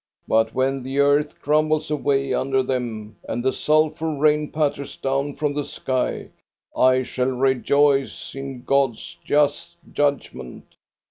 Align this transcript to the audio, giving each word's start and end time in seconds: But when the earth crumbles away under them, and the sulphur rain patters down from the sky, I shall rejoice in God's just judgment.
But 0.27 0.55
when 0.55 0.81
the 0.81 0.97
earth 0.97 1.39
crumbles 1.43 1.91
away 1.91 2.33
under 2.33 2.63
them, 2.63 3.17
and 3.29 3.43
the 3.45 3.53
sulphur 3.53 4.09
rain 4.11 4.49
patters 4.49 4.97
down 4.97 5.35
from 5.35 5.53
the 5.53 5.63
sky, 5.63 6.29
I 6.75 7.03
shall 7.03 7.27
rejoice 7.29 8.33
in 8.33 8.63
God's 8.63 9.19
just 9.23 9.75
judgment. 9.93 10.73